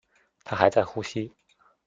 [0.43, 1.31] 她还在呼吸